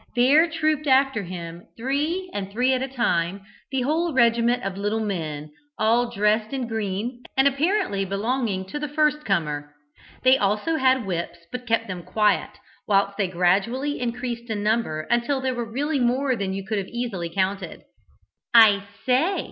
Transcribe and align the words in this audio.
There 0.15 0.49
trooped 0.49 0.87
after 0.87 1.21
him, 1.23 1.67
three 1.77 2.31
and 2.33 2.51
three 2.51 2.73
at 2.73 2.81
a 2.81 2.87
time, 2.87 3.41
a 3.71 3.81
whole 3.81 4.13
regiment 4.15 4.63
of 4.63 4.75
little 4.75 4.99
men, 4.99 5.51
all 5.77 6.09
dressed 6.09 6.51
in 6.55 6.65
green, 6.67 7.21
and 7.37 7.47
apparently 7.47 8.03
belonging 8.03 8.65
to 8.69 8.79
the 8.79 8.87
first 8.87 9.23
comer. 9.25 9.75
They 10.23 10.31
had 10.33 10.41
also 10.41 10.75
whips, 11.05 11.37
but 11.51 11.67
kept 11.67 11.87
them 11.87 12.01
quiet, 12.01 12.49
whilst 12.87 13.15
they 13.19 13.27
gradually 13.27 13.99
increased 14.01 14.49
in 14.49 14.63
number, 14.63 15.01
until 15.11 15.39
there 15.39 15.53
were 15.53 15.71
really 15.71 15.99
more 15.99 16.35
than 16.35 16.51
you 16.51 16.65
could 16.65 16.79
have 16.79 16.87
easily 16.87 17.29
counted. 17.29 17.83
"I 18.55 18.81
say!" 19.05 19.37